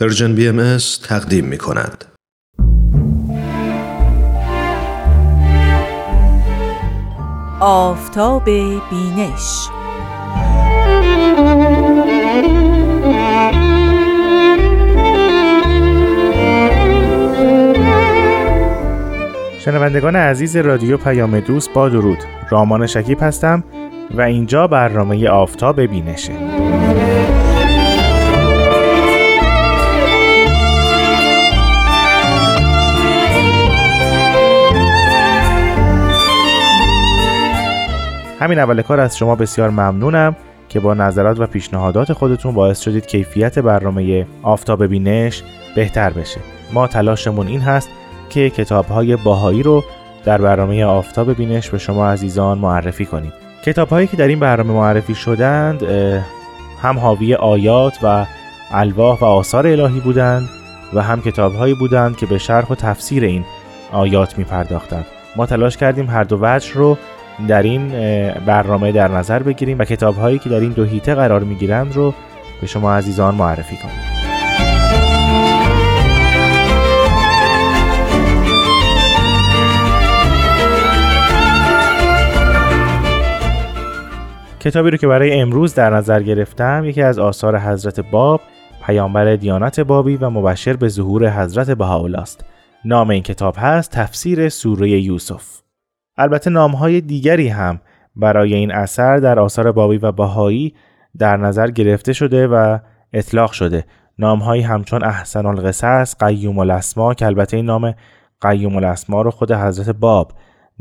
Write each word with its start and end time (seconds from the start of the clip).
Persian 0.00 0.34
BMS 0.34 0.76
تقدیم 1.02 1.44
می 1.44 1.58
کند. 1.58 2.04
آفتاب 7.60 8.44
بینش. 8.44 9.68
شنوندگان 19.58 20.16
عزیز 20.16 20.56
رادیو 20.56 20.96
پیام 20.96 21.40
دوست 21.40 21.72
با 21.72 21.88
درود. 21.88 22.18
رامان 22.50 22.86
شکیب 22.86 23.18
هستم 23.22 23.64
و 24.10 24.20
اینجا 24.20 24.66
برنامه 24.66 25.28
آفتاب 25.28 25.80
بینشه. 25.80 26.32
همین 38.44 38.58
اول 38.58 38.82
کار 38.82 39.00
از 39.00 39.18
شما 39.18 39.34
بسیار 39.34 39.70
ممنونم 39.70 40.36
که 40.68 40.80
با 40.80 40.94
نظرات 40.94 41.40
و 41.40 41.46
پیشنهادات 41.46 42.12
خودتون 42.12 42.54
باعث 42.54 42.80
شدید 42.80 43.06
کیفیت 43.06 43.58
برنامه 43.58 44.26
آفتاب 44.42 44.86
بینش 44.86 45.42
بهتر 45.76 46.10
بشه. 46.10 46.40
ما 46.72 46.86
تلاشمون 46.86 47.46
این 47.46 47.60
هست 47.60 47.88
که 48.30 48.50
کتاب 48.50 48.86
های 48.86 49.16
باهایی 49.16 49.62
رو 49.62 49.84
در 50.24 50.40
برنامه 50.40 50.84
آفتاب 50.84 51.32
بینش 51.32 51.70
به 51.70 51.78
شما 51.78 52.08
عزیزان 52.08 52.58
معرفی 52.58 53.04
کنیم. 53.04 53.32
کتاب 53.64 53.88
هایی 53.88 54.06
که 54.06 54.16
در 54.16 54.28
این 54.28 54.40
برنامه 54.40 54.72
معرفی 54.72 55.14
شدند 55.14 55.82
هم 56.82 56.98
حاوی 56.98 57.34
آیات 57.34 57.98
و 58.02 58.26
الواح 58.70 59.18
و 59.18 59.24
آثار 59.24 59.66
الهی 59.66 60.00
بودند 60.00 60.48
و 60.94 61.02
هم 61.02 61.22
کتاب 61.22 61.54
هایی 61.54 61.74
بودند 61.74 62.16
که 62.16 62.26
به 62.26 62.38
شرح 62.38 62.66
و 62.70 62.74
تفسیر 62.74 63.24
این 63.24 63.44
آیات 63.92 64.38
می 64.38 64.44
پرداختند 64.44 65.06
ما 65.36 65.46
تلاش 65.46 65.76
کردیم 65.76 66.10
هر 66.10 66.24
دو 66.24 66.38
وجه 66.40 66.74
رو 66.74 66.98
در 67.48 67.62
این 67.62 67.88
برنامه 68.46 68.92
در 68.92 69.08
نظر 69.08 69.42
بگیریم 69.42 69.78
و 69.78 69.84
کتاب 69.84 70.16
هایی 70.16 70.38
که 70.38 70.48
در 70.48 70.60
این 70.60 70.72
دو 70.72 70.84
هیته 70.84 71.14
قرار 71.14 71.44
می 71.44 71.54
گیرند 71.54 71.96
رو 71.96 72.14
به 72.60 72.66
شما 72.66 72.94
عزیزان 72.94 73.34
معرفی 73.34 73.76
کنیم. 73.76 74.14
کتابی 84.60 84.90
رو 84.90 84.96
که 84.96 85.06
برای 85.06 85.40
امروز 85.40 85.74
در 85.74 85.90
نظر 85.90 86.22
گرفتم 86.22 86.84
یکی 86.84 87.02
از 87.02 87.18
آثار 87.18 87.58
حضرت 87.58 88.00
باب 88.00 88.40
پیامبر 88.86 89.36
دیانت 89.36 89.80
بابی 89.80 90.16
و 90.16 90.30
مبشر 90.30 90.76
به 90.76 90.88
ظهور 90.88 91.30
حضرت 91.30 91.70
بهاءالله 91.70 92.18
است 92.18 92.44
نام 92.84 93.10
این 93.10 93.22
کتاب 93.22 93.54
هست 93.58 93.90
تفسیر 93.90 94.48
سوره 94.48 94.90
یوسف. 94.90 95.63
البته 96.16 96.50
نامهای 96.50 97.00
دیگری 97.00 97.48
هم 97.48 97.80
برای 98.16 98.54
این 98.54 98.72
اثر 98.72 99.16
در 99.16 99.38
آثار 99.38 99.72
بابی 99.72 99.98
و 99.98 100.12
بهایی 100.12 100.74
در 101.18 101.36
نظر 101.36 101.70
گرفته 101.70 102.12
شده 102.12 102.46
و 102.46 102.78
اطلاق 103.12 103.52
شده. 103.52 103.84
نامهایی 104.18 104.62
همچون 104.62 105.04
احسن 105.04 105.46
القصص 105.46 106.16
قیوم 106.18 106.58
الاسما 106.58 107.14
که 107.14 107.26
البته 107.26 107.56
این 107.56 107.66
نام 107.66 107.94
قیوم 108.40 108.76
الاسما 108.76 109.22
رو 109.22 109.30
خود 109.30 109.52
حضرت 109.52 109.96
باب 109.96 110.32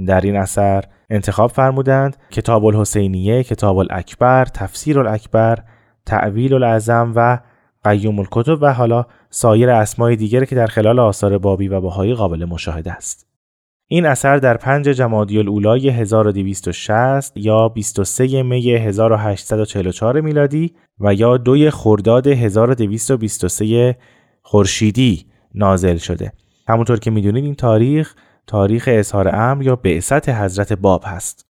در 0.08 0.22
این 0.22 0.36
اثر 0.36 0.84
انتخاب 1.10 1.52
فرمودند 1.52 2.18
کتاب 2.32 2.66
الحسینیه 2.66 3.44
کتاب 3.44 3.78
الاکبر 3.78 4.46
تفسیر 4.46 5.00
الاکبر 5.00 5.60
تعویل 6.06 6.54
العظم 6.54 7.14
و 7.16 7.40
قیوم 7.84 8.20
الکتب 8.20 8.58
و 8.62 8.74
حالا 8.74 9.06
سایر 9.30 9.70
اسمای 9.70 10.16
دیگری 10.16 10.46
که 10.46 10.56
در 10.56 10.68
خلال 10.68 11.00
آثار 11.00 11.38
بابی 11.38 11.68
و 11.68 11.82
بهایی 11.82 12.14
قابل 12.14 12.46
مشاهده 12.46 12.92
است. 12.92 13.33
این 13.94 14.06
اثر 14.06 14.38
در 14.38 14.58
5 14.58 14.90
جمادی 14.90 15.40
الاولای 15.40 15.90
1260 15.90 17.38
یا 17.38 17.70
23 17.70 18.44
می 18.44 18.72
1844 18.72 20.22
میلادی 20.22 20.74
و 21.00 21.14
یا 21.14 21.38
دوی 21.38 21.70
خرداد 21.70 22.28
1223 22.28 23.98
خورشیدی 24.42 25.26
نازل 25.56 25.98
شده. 25.98 26.32
همونطور 26.68 27.00
که 27.00 27.12
می‌دونید 27.12 27.44
این 27.44 27.56
تاریخ 27.56 28.16
تاریخ 28.48 28.90
اظهار 28.92 29.36
امر 29.36 29.64
یا 29.64 29.76
بعثت 29.76 30.30
حضرت 30.30 30.74
باب 30.74 31.04
هست. 31.06 31.46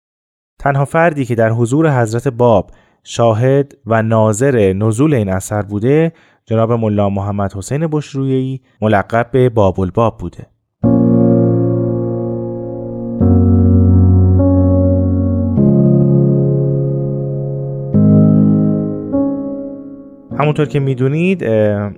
تنها 0.58 0.84
فردی 0.84 1.24
که 1.24 1.34
در 1.34 1.50
حضور 1.50 2.02
حضرت 2.02 2.28
باب 2.28 2.70
شاهد 3.04 3.72
و 3.86 4.02
ناظر 4.02 4.72
نزول 4.72 5.14
این 5.14 5.28
اثر 5.28 5.62
بوده 5.62 6.12
جناب 6.46 6.72
ملا 6.72 7.10
محمد 7.10 7.52
حسین 7.52 7.86
بشرویی 7.86 8.60
ملقب 8.80 9.30
به 9.30 9.48
باب 9.48 9.80
الباب 9.80 10.18
بوده. 10.18 10.53
همونطور 20.44 20.66
که 20.66 20.80
می‌دونید 20.80 21.42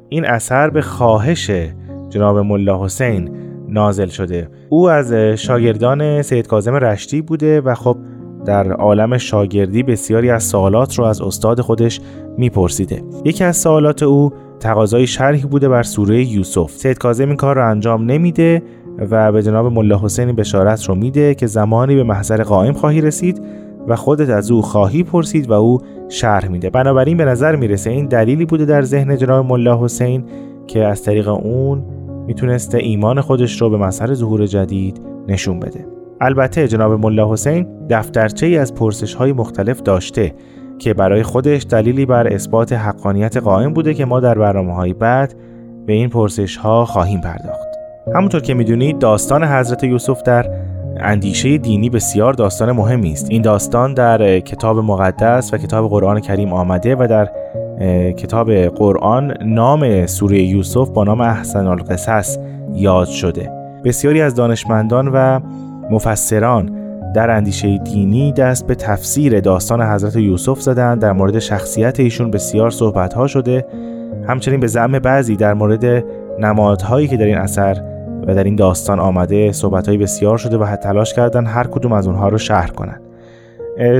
این 0.09 0.25
اثر 0.25 0.71
به 0.71 0.81
خواهش 0.81 1.51
جناب 2.09 2.39
ملا 2.39 2.85
حسین 2.85 3.31
نازل 3.69 4.07
شده. 4.07 4.49
او 4.69 4.91
از 4.91 5.13
شاگردان 5.13 6.23
سید 6.23 6.47
کازم 6.47 6.75
رشتی 6.75 7.23
بوده 7.23 7.61
و 7.61 7.75
خب 7.75 7.97
در 8.45 8.73
عالم 8.73 9.19
شاگردی 9.19 9.83
بسیاری 9.83 10.31
از 10.31 10.45
سوالات 10.45 10.99
رو 10.99 11.05
از 11.05 11.21
استاد 11.21 11.61
خودش 11.61 12.01
میپرسیده. 12.39 13.03
یکی 13.25 13.45
از 13.45 13.57
سوالات 13.57 14.03
او 14.03 14.33
تقاضای 14.61 15.07
شرحی 15.07 15.47
بوده 15.47 15.69
بر 15.69 15.83
سوره 15.83 16.25
یوسف. 16.25 16.71
سید 16.71 16.99
کازم 16.99 17.29
این 17.29 17.37
کار 17.37 17.57
رو 17.57 17.71
انجام 17.71 18.05
نمیده 18.05 18.63
و 19.11 19.33
به 19.33 19.43
جناب 19.43 19.73
ملا 19.73 19.99
حسین 19.99 20.33
بشارت 20.33 20.85
رو 20.85 20.95
میده 20.95 21.35
که 21.35 21.47
زمانی 21.47 21.95
به 21.95 22.03
محضر 22.03 22.43
قائم 22.43 22.73
خواهی 22.73 23.01
رسید 23.01 23.43
و 23.89 23.97
خودت 23.97 24.29
از 24.29 24.51
او 24.51 24.63
خواهی 24.63 25.03
پرسید 25.03 25.51
و 25.51 25.53
او 25.53 25.81
شرح 26.09 26.49
میده. 26.49 26.71
بنابراین 26.71 27.17
به 27.17 27.25
نظر 27.25 27.57
می‌رسه 27.57 27.91
این 27.91 28.07
دلیلی 28.07 28.45
بوده 28.45 28.65
در 28.65 28.83
ذهن 28.83 29.17
جناب 29.17 29.47
ملا 29.47 29.85
حسین 29.85 30.25
که 30.67 30.85
از 30.85 31.03
طریق 31.03 31.29
اون 31.29 31.85
می‌تونسته 32.27 32.79
ایمان 32.79 33.21
خودش 33.21 33.61
رو 33.61 33.71
به 33.71 33.77
مسئله 33.77 34.15
ظهور 34.15 34.47
جدید 34.47 35.01
نشون 35.29 35.61
بده. 35.61 35.87
البته 36.21 36.69
جناب 36.69 36.93
ملا 36.93 37.33
حسین 37.33 37.67
دفترچه 37.91 38.47
ای 38.47 38.59
از 38.59 38.75
پرسش 38.75 39.15
های 39.15 39.33
مختلف 39.33 39.83
داشته 39.83 40.35
که 40.79 40.95
برای 40.95 41.23
خودش 41.23 41.67
دلیلی 41.71 42.07
بر 42.07 42.27
اثبات 42.27 42.73
حقانیت 42.73 43.37
قائم 43.37 43.73
بوده 43.73 43.95
که 43.95 44.05
ما 44.05 44.21
در 44.21 44.39
برنامه 44.39 44.75
های 44.75 44.93
بعد 44.93 45.35
به 45.87 45.93
این 45.93 46.09
پرسش 46.09 46.57
ها 46.57 46.85
خواهیم 46.85 47.21
پرداخت. 47.21 47.69
همونطور 48.15 48.41
که 48.41 48.55
می‌دونید 48.55 48.99
داستان 48.99 49.45
حضرت 49.45 49.85
یوسف 49.85 50.23
در 50.23 50.51
اندیشه 51.01 51.59
دینی 51.59 51.91
بسیار 51.91 52.33
داستان 52.33 52.73
مهمی 52.73 53.13
است. 53.13 53.27
این 53.31 53.43
داستان 53.43 53.95
در 53.95 54.41
کتاب 54.41 54.79
مقدس 54.79 55.55
و 55.55 55.59
کتاب 55.59 55.91
قرآن 55.91 56.21
کریم 56.21 56.53
آمده 56.53 56.97
و 56.97 57.07
در 57.11 57.29
کتاب 58.13 58.53
قرآن 58.53 59.35
نام 59.45 60.07
سوره 60.07 60.43
یوسف 60.43 60.89
با 60.89 61.05
نام 61.05 61.21
احسن 61.21 61.67
القصص 61.67 62.39
یاد 62.75 63.07
شده. 63.07 63.51
بسیاری 63.85 64.21
از 64.21 64.35
دانشمندان 64.35 65.09
و 65.09 65.41
مفسران 65.91 66.73
در 67.15 67.31
اندیشه 67.31 67.79
دینی 67.79 68.33
دست 68.33 68.67
به 68.67 68.75
تفسیر 68.75 69.41
داستان 69.41 69.83
حضرت 69.83 70.17
یوسف 70.17 70.61
زدند. 70.61 71.01
در 71.03 71.13
مورد 71.13 71.39
شخصیت 71.39 72.01
ایشون 72.01 72.31
بسیار 72.31 72.71
صحبت 72.71 73.15
ها 73.15 73.27
شده. 73.27 73.67
همچنین 74.29 74.61
به 74.61 74.67
زعم 74.67 74.99
بعضی 74.99 75.37
در 75.37 75.55
مورد 75.55 76.05
نمادهایی 76.41 77.09
که 77.09 77.17
در 77.17 77.25
این 77.25 77.39
اثر 77.39 77.96
و 78.27 78.35
در 78.35 78.45
این 78.45 78.57
داستان 78.57 79.01
آمده 79.01 79.53
صحبت 79.53 79.91
بسیار 79.91 80.39
شده 80.39 80.59
و 80.59 80.77
تلاش 80.77 81.15
کردن 81.15 81.47
هر 81.47 81.67
کدوم 81.67 81.93
از 81.93 82.07
اونها 82.07 82.29
رو 82.29 82.39
شهر 82.39 82.71
کنند 82.71 83.03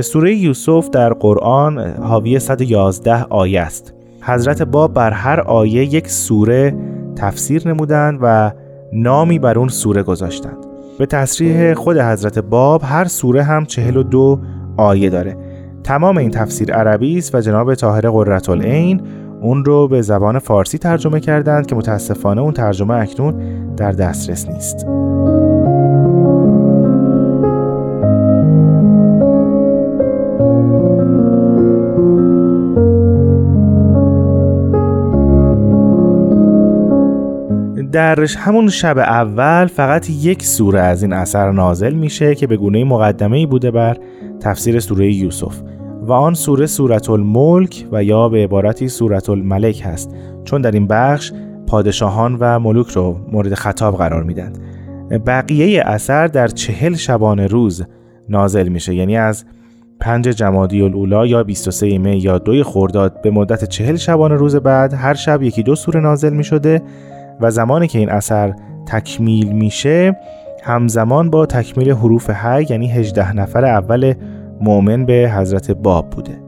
سوره 0.01 0.35
یوسف 0.35 0.89
در 0.89 1.13
قرآن 1.13 1.79
حاوی 1.79 2.39
111 2.39 3.23
آیه 3.23 3.61
است. 3.61 3.93
حضرت 4.21 4.61
باب 4.61 4.93
بر 4.93 5.11
هر 5.11 5.41
آیه 5.41 5.93
یک 5.93 6.09
سوره 6.09 6.75
تفسیر 7.15 7.67
نمودند 7.67 8.19
و 8.21 8.51
نامی 8.93 9.39
بر 9.39 9.59
اون 9.59 9.67
سوره 9.67 10.03
گذاشتند. 10.03 10.57
به 10.99 11.05
تصریح 11.05 11.73
خود 11.73 11.97
حضرت 11.97 12.39
باب 12.39 12.81
هر 12.85 13.05
سوره 13.05 13.43
هم 13.43 13.65
42 13.65 14.39
آیه 14.77 15.09
داره. 15.09 15.37
تمام 15.83 16.17
این 16.17 16.31
تفسیر 16.31 16.73
عربی 16.73 17.17
است 17.17 17.35
و 17.35 17.41
جناب 17.41 17.75
طاهر 17.75 18.09
قرةالعین 18.09 19.01
اون 19.41 19.65
رو 19.65 19.87
به 19.87 20.01
زبان 20.01 20.39
فارسی 20.39 20.77
ترجمه 20.77 21.19
کردند 21.19 21.65
که 21.65 21.75
متاسفانه 21.75 22.41
اون 22.41 22.53
ترجمه 22.53 22.93
اکنون 22.93 23.35
در 23.75 23.91
دسترس 23.91 24.47
نیست. 24.49 24.87
در 37.91 38.19
همون 38.37 38.69
شب 38.69 38.97
اول 38.97 39.67
فقط 39.67 40.09
یک 40.09 40.43
سوره 40.43 40.79
از 40.79 41.03
این 41.03 41.13
اثر 41.13 41.51
نازل 41.51 41.93
میشه 41.93 42.35
که 42.35 42.47
به 42.47 42.57
گونه 42.57 42.83
مقدمه 42.83 43.37
ای 43.37 43.45
بوده 43.45 43.71
بر 43.71 43.97
تفسیر 44.39 44.79
سوره 44.79 45.13
یوسف 45.13 45.61
و 46.07 46.11
آن 46.11 46.33
سوره 46.33 46.65
سورت 46.65 47.09
الملک 47.09 47.87
و 47.91 48.03
یا 48.03 48.29
به 48.29 48.43
عبارتی 48.43 48.87
سورت 48.87 49.29
الملک 49.29 49.81
هست 49.85 50.15
چون 50.43 50.61
در 50.61 50.71
این 50.71 50.87
بخش 50.87 51.31
پادشاهان 51.67 52.37
و 52.39 52.59
ملوک 52.59 52.87
رو 52.87 53.19
مورد 53.31 53.53
خطاب 53.53 53.97
قرار 53.97 54.23
میدن 54.23 54.53
بقیه 55.25 55.83
اثر 55.85 56.27
در 56.27 56.47
چهل 56.47 56.95
شبانه 56.95 57.47
روز 57.47 57.85
نازل 58.29 58.67
میشه 58.67 58.95
یعنی 58.95 59.17
از 59.17 59.45
پنج 59.99 60.27
جمادی 60.27 60.81
الاولا 60.81 61.25
یا 61.25 61.43
23 61.43 61.97
می 61.97 62.17
یا 62.17 62.37
دوی 62.37 62.63
خرداد 62.63 63.21
به 63.21 63.31
مدت 63.31 63.65
چهل 63.65 63.95
شبانه 63.95 64.35
روز 64.35 64.55
بعد 64.55 64.93
هر 64.93 65.13
شب 65.13 65.43
یکی 65.43 65.63
دو 65.63 65.75
سوره 65.75 65.99
نازل 65.99 66.33
می 66.33 66.43
شده 66.43 66.81
و 67.41 67.51
زمانی 67.51 67.87
که 67.87 67.99
این 67.99 68.09
اثر 68.09 68.53
تکمیل 68.85 69.51
میشه 69.51 70.17
همزمان 70.63 71.29
با 71.29 71.45
تکمیل 71.45 71.91
حروف 71.91 72.29
حی 72.29 72.65
یعنی 72.69 72.91
18 72.91 73.33
نفر 73.33 73.65
اول 73.65 74.13
مؤمن 74.61 75.05
به 75.05 75.31
حضرت 75.35 75.71
باب 75.71 76.09
بوده. 76.09 76.47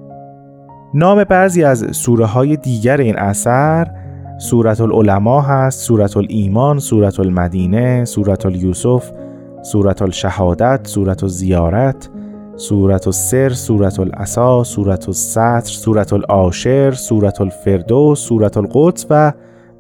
نام 0.94 1.23
بعضی 1.23 1.63
از 1.63 1.88
سوره 1.91 2.25
های 2.25 2.57
دیگر 2.57 2.97
این 2.97 3.17
اثر 3.17 3.88
سورت 4.39 4.81
العلماء 4.81 5.41
هست 5.41 5.79
سورت 5.79 6.17
الایمان 6.17 6.79
سورت 6.79 7.19
المدینه 7.19 8.06
سورت 8.06 8.45
الیوسف 8.45 9.11
سورت 9.61 10.01
الشهادت 10.01 10.88
سورت 10.88 11.23
الزیارت 11.23 12.09
سورت 12.56 13.07
السر 13.07 13.50
سورت 13.50 14.00
الاسا 14.00 14.63
سورت 14.63 15.07
السطر 15.07 15.61
سورت 15.65 16.13
العاشر 16.13 16.91
سورت 16.91 17.41
الفردوس 17.41 18.19
سورت 18.19 18.57
القدس 18.57 19.06
و 19.09 19.33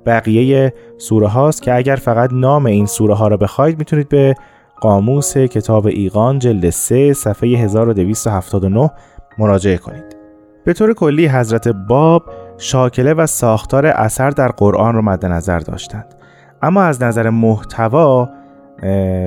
بقیه 0.05 0.73
سوره 0.97 1.27
هاست 1.27 1.61
که 1.61 1.75
اگر 1.75 1.95
فقط 1.95 2.29
نام 2.33 2.65
این 2.65 2.85
سوره 2.85 3.13
ها 3.13 3.27
را 3.27 3.37
بخواید 3.37 3.79
می‌تونید 3.79 4.09
به 4.09 4.35
قاموس 4.81 5.37
کتاب 5.37 5.87
ایقان 5.87 6.39
جلد 6.39 6.69
3 6.69 7.13
صفحه 7.13 7.49
1279 7.49 8.89
مراجعه 9.37 9.77
کنید. 9.77 10.17
به 10.65 10.73
طور 10.73 10.93
کلی 10.93 11.27
حضرت 11.27 11.67
باب 11.67 12.23
شاکله 12.57 13.13
و 13.13 13.25
ساختار 13.25 13.85
اثر 13.85 14.29
در 14.29 14.47
قرآن 14.47 14.95
رو 14.95 15.01
مد 15.01 15.25
نظر 15.25 15.59
داشتند. 15.59 16.15
اما 16.61 16.83
از 16.83 17.03
نظر 17.03 17.29
محتوا 17.29 18.29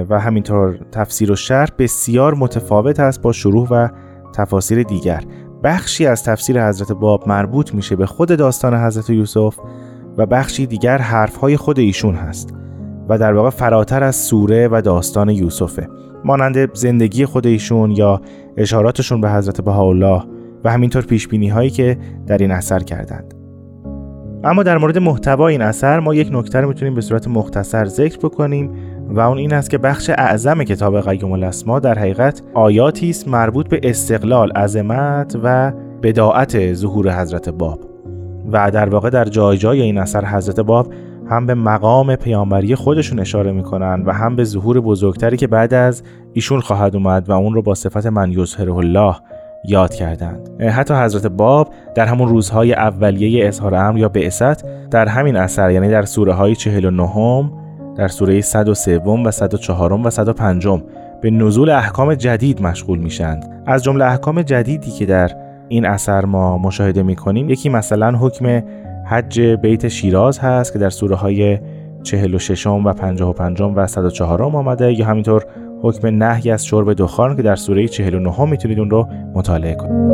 و 0.09 0.21
همینطور 0.21 0.79
تفسیر 0.93 1.33
و 1.33 1.37
شرح 1.37 1.69
بسیار 1.79 2.35
متفاوت 2.35 3.01
است 3.01 3.23
با 3.23 3.33
شروع 3.33 3.69
و 3.71 3.89
تفاسیر 4.35 4.83
دیگر. 4.83 5.25
بخشی 5.65 6.07
از 6.07 6.25
تفسیر 6.25 6.69
حضرت 6.69 6.93
باب 6.93 7.29
مربوط 7.29 7.75
میشه 7.75 7.97
به 7.97 8.07
خود 8.07 8.39
داستان 8.39 8.75
حضرت 8.75 9.11
یوسف 9.11 9.59
و 10.17 10.27
بخشی 10.27 10.67
دیگر 10.67 10.99
حرفهای 10.99 11.57
خود 11.57 11.79
ایشون 11.79 12.15
هست. 12.15 12.55
و 13.13 13.19
در 13.19 13.33
واقع 13.33 13.51
فراتر 13.51 14.05
از 14.05 14.17
سوره 14.17 14.69
و 14.69 14.81
داستان 14.85 15.29
یوسفه. 15.29 15.89
مانند 16.25 16.75
زندگی 16.75 17.25
خود 17.25 17.47
ایشون 17.47 17.91
یا 17.91 18.21
اشاراتشون 18.57 19.21
به 19.21 19.31
حضرت 19.31 19.61
بهاءالله 19.61 20.23
و 20.65 20.71
همینطور 20.71 21.03
پیش 21.05 21.29
هایی 21.53 21.71
که 21.71 21.99
در 22.27 22.39
این 22.39 22.51
اثر 22.51 22.79
کردند. 22.79 23.35
اما 24.45 24.63
در 24.63 24.79
مورد 24.79 24.99
محتوا 24.99 25.49
این 25.49 25.63
اثر 25.63 26.01
ما 26.01 26.15
یک 26.15 26.29
نکته 26.33 26.61
رو 26.61 26.69
می‌تونیم 26.69 26.95
به 26.95 27.01
صورت 27.01 27.29
مختصر 27.29 27.85
ذکر 27.85 28.19
بکنیم 28.19 28.71
و 29.09 29.21
اون 29.21 29.39
این 29.39 29.53
است 29.53 29.71
که 29.71 29.79
بخش 29.79 30.11
اعظم 30.11 30.65
کتاب 30.65 31.01
قیوم 31.01 31.33
الاسما 31.33 31.79
در 31.79 31.99
حقیقت 31.99 32.43
آیاتی 32.55 33.11
است 33.11 33.29
مربوط 33.29 33.69
به 33.69 33.81
استقلال 33.83 34.51
عظمت 34.51 35.39
و 35.43 35.73
بداعت 36.03 36.75
ظهور 36.75 37.21
حضرت 37.21 37.49
باب. 37.49 37.81
و 38.53 38.71
در 38.71 38.89
واقع 38.89 39.11
در 39.11 39.25
جای 39.25 39.59
جای 39.59 39.83
این 39.83 39.99
اثر 39.99 40.25
حضرت 40.25 40.61
باب 40.61 40.93
هم 41.31 41.47
به 41.47 41.55
مقام 41.55 42.17
پیامبری 42.17 42.75
خودشون 42.75 43.19
اشاره 43.19 43.53
می‌کنن 43.53 44.03
و 44.07 44.13
هم 44.13 44.37
به 44.37 44.45
ظهور 44.45 44.81
بزرگتری 44.81 45.37
که 45.37 45.47
بعد 45.47 45.75
از 45.75 46.03
ایشون 46.33 46.61
خواهد 46.61 46.97
اومد 46.97 47.29
و 47.29 47.33
اون 47.33 47.55
رو 47.55 47.63
با 47.63 47.75
صفت 47.75 48.07
من 48.07 48.33
یظهره 48.33 48.75
الله 48.75 49.15
یاد 49.65 49.95
کردند. 49.95 50.63
حتی 50.63 50.95
حضرت 50.95 51.27
باب 51.27 51.69
در 51.95 52.07
همون 52.07 52.29
روزهای 52.29 52.73
اولیه 52.73 53.49
اظهار 53.49 53.75
امر 53.75 53.99
یا 53.99 54.09
بعثت 54.09 54.89
در 54.89 55.09
همین 55.09 55.37
اثر 55.37 55.71
یعنی 55.71 55.89
در 55.89 56.03
سوره 56.03 56.33
های 56.33 56.57
49 56.57 57.51
در 57.97 58.09
سوره 58.09 58.41
103 58.41 58.99
و 58.99 59.31
104 59.31 59.93
و 59.93 60.11
105 60.11 60.67
به 61.23 61.31
نزول 61.31 61.71
احکام 61.71 62.15
جدید 62.15 62.63
مشغول 62.63 62.99
میشند 62.99 63.63
از 63.67 63.83
جمله 63.83 64.05
احکام 64.05 64.43
جدیدی 64.43 64.91
که 64.91 65.07
در 65.07 65.31
این 65.69 65.87
اثر 65.87 66.25
ما 66.25 66.59
مشاهده 66.59 67.03
می‌کنیم 67.03 67.51
یکی 67.51 67.69
مثلا 67.69 68.19
حکم 68.19 68.63
حج 69.13 69.41
بیت 69.41 69.89
شیراز 69.89 70.39
هست 70.39 70.73
که 70.73 70.79
در 70.79 70.91
سوره 70.91 71.17
های 71.17 71.59
46 72.03 72.67
و 72.67 72.93
55 72.93 73.63
و 73.77 73.87
104 73.87 74.43
آمده 74.43 74.93
یا 74.93 75.07
همینطور 75.07 75.45
حکم 75.83 76.23
نهی 76.23 76.51
از 76.51 76.67
شرب 76.67 76.93
دخان 76.93 77.37
که 77.37 77.43
در 77.43 77.57
سوره 77.57 77.89
49 77.89 78.45
می‌تونید 78.45 78.79
اون 78.79 78.91
رو 78.91 79.09
مطالعه 79.35 79.75
کنید. 79.75 80.13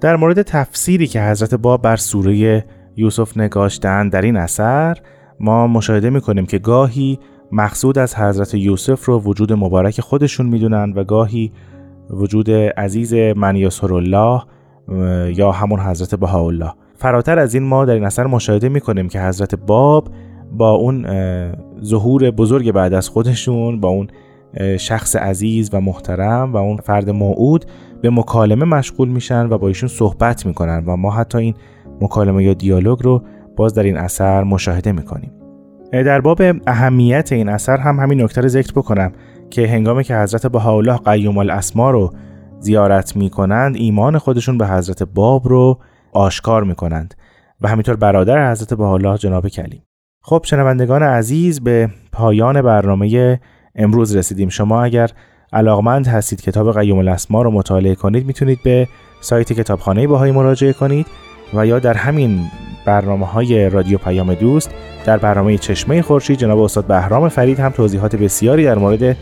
در 0.00 0.16
مورد 0.16 0.42
تفسیری 0.42 1.06
که 1.06 1.22
حضرت 1.22 1.54
باب 1.54 1.82
بر 1.82 1.96
سوره 1.96 2.64
یوسف 2.96 3.36
نگاشتند 3.36 4.12
در 4.12 4.22
این 4.22 4.36
اثر 4.36 4.98
ما 5.40 5.66
مشاهده 5.66 6.10
می‌کنیم 6.10 6.46
که 6.46 6.58
گاهی 6.58 7.18
مقصود 7.52 7.98
از 7.98 8.14
حضرت 8.16 8.54
یوسف 8.54 9.04
رو 9.04 9.18
وجود 9.20 9.52
مبارک 9.52 10.00
خودشون 10.00 10.46
می‌دونن 10.46 10.92
و 10.96 11.04
گاهی 11.04 11.52
وجود 12.10 12.50
عزیز 12.50 13.14
من 13.14 13.68
الله 13.82 14.42
یا 15.36 15.52
همون 15.52 15.80
حضرت 15.80 16.14
بهاءالله. 16.14 16.72
فراتر 16.94 17.38
از 17.38 17.54
این 17.54 17.62
ما 17.62 17.84
در 17.84 17.94
این 17.94 18.04
اثر 18.04 18.26
مشاهده 18.26 18.68
می‌کنیم 18.68 19.08
که 19.08 19.20
حضرت 19.20 19.54
باب 19.54 20.08
با 20.52 20.70
اون 20.70 21.06
ظهور 21.84 22.30
بزرگ 22.30 22.72
بعد 22.72 22.94
از 22.94 23.08
خودشون 23.08 23.80
با 23.80 23.88
اون 23.88 24.08
شخص 24.78 25.16
عزیز 25.16 25.70
و 25.72 25.80
محترم 25.80 26.52
و 26.52 26.56
اون 26.56 26.76
فرد 26.76 27.10
موعود 27.10 27.64
به 28.02 28.10
مکالمه 28.10 28.64
مشغول 28.64 29.08
میشن 29.08 29.48
و 29.48 29.58
با 29.58 29.68
ایشون 29.68 29.88
صحبت 29.88 30.46
می‌کنن 30.46 30.84
و 30.86 30.96
ما 30.96 31.10
حتی 31.10 31.38
این 31.38 31.54
مکالمه 32.00 32.44
یا 32.44 32.54
دیالوگ 32.54 33.02
رو 33.02 33.22
باز 33.56 33.74
در 33.74 33.82
این 33.82 33.96
اثر 33.96 34.44
مشاهده 34.44 34.92
می‌کنیم. 34.92 35.41
در 35.92 36.20
باب 36.20 36.42
اهمیت 36.66 37.32
این 37.32 37.48
اثر 37.48 37.76
هم 37.76 38.00
همین 38.00 38.22
نکته 38.22 38.40
رو 38.40 38.48
ذکر 38.48 38.72
بکنم 38.72 39.12
که 39.50 39.68
هنگامی 39.68 40.04
که 40.04 40.16
حضرت 40.16 40.46
بهاءالله 40.46 40.96
قیوم 40.96 41.38
الاسما 41.38 41.90
رو 41.90 42.14
زیارت 42.60 43.16
می‌کنند 43.16 43.76
ایمان 43.76 44.18
خودشون 44.18 44.58
به 44.58 44.66
حضرت 44.66 45.02
باب 45.02 45.48
رو 45.48 45.78
آشکار 46.12 46.64
می‌کنند 46.64 47.14
و 47.60 47.68
همینطور 47.68 47.96
برادر 47.96 48.50
حضرت 48.50 48.74
بهاءالله 48.74 49.18
جناب 49.18 49.48
کلیم. 49.48 49.82
خب 50.22 50.42
شنوندگان 50.44 51.02
عزیز 51.02 51.60
به 51.60 51.90
پایان 52.12 52.62
برنامه 52.62 53.40
امروز 53.74 54.16
رسیدیم. 54.16 54.48
شما 54.48 54.82
اگر 54.82 55.10
علاقمند 55.52 56.06
هستید 56.06 56.40
کتاب 56.40 56.78
قیوم 56.80 56.98
الاسما 56.98 57.42
رو 57.42 57.50
مطالعه 57.50 57.94
کنید 57.94 58.26
می‌تونید 58.26 58.58
به 58.64 58.88
سایت 59.20 59.52
کتابخانه 59.52 60.06
باهایی 60.06 60.32
مراجعه 60.32 60.72
کنید 60.72 61.06
و 61.54 61.66
یا 61.66 61.78
در 61.78 61.94
همین 61.94 62.40
برنامه 62.84 63.26
های 63.26 63.70
رادیو 63.70 63.98
پیام 63.98 64.34
دوست. 64.34 64.70
در 65.04 65.16
برنامه 65.16 65.58
چشمه 65.58 66.02
خورشید 66.02 66.38
جناب 66.38 66.58
استاد 66.58 66.86
بهرام 66.86 67.28
فرید 67.28 67.60
هم 67.60 67.70
توضیحات 67.70 68.16
بسیاری 68.16 68.64
در 68.64 68.78
مورد 68.78 69.16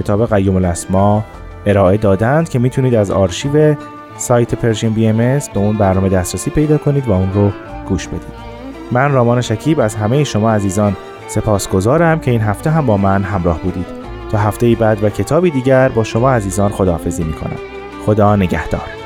کتاب 0.00 0.34
قیوم 0.34 0.56
الاسما 0.56 1.24
ارائه 1.66 1.96
دادند 1.96 2.48
که 2.48 2.58
می‌تونید 2.58 2.94
از 2.94 3.10
آرشیو 3.10 3.74
سایت 4.16 4.54
پرژین 4.54 4.92
بی 4.92 5.06
ام 5.06 5.16
به 5.16 5.40
اون 5.54 5.76
برنامه 5.76 6.08
دسترسی 6.08 6.50
پیدا 6.50 6.78
کنید 6.78 7.08
و 7.08 7.12
اون 7.12 7.32
رو 7.32 7.50
گوش 7.88 8.08
بدید. 8.08 8.46
من 8.92 9.12
رامان 9.12 9.40
شکیب 9.40 9.80
از 9.80 9.94
همه 9.94 10.24
شما 10.24 10.50
عزیزان 10.50 10.96
سپاسگزارم 11.28 12.20
که 12.20 12.30
این 12.30 12.40
هفته 12.40 12.70
هم 12.70 12.86
با 12.86 12.96
من 12.96 13.22
همراه 13.22 13.60
بودید. 13.60 13.86
تا 14.32 14.38
هفته 14.38 14.74
بعد 14.74 15.04
و 15.04 15.10
کتابی 15.10 15.50
دیگر 15.50 15.88
با 15.88 16.04
شما 16.04 16.30
عزیزان 16.30 16.70
خداحافظی 16.70 17.24
می‌کنم. 17.24 17.58
خدا 18.06 18.36
نگهدار. 18.36 19.05